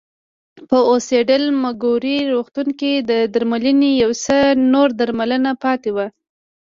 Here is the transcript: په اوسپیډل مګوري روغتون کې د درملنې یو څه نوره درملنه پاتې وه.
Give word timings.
په 0.69 0.77
اوسپیډل 0.91 1.43
مګوري 1.63 2.17
روغتون 2.33 2.67
کې 2.79 2.91
د 3.09 3.11
درملنې 3.33 3.91
یو 4.03 4.11
څه 4.23 4.37
نوره 4.73 4.93
درملنه 4.99 5.51
پاتې 5.63 5.89
وه. 5.95 6.07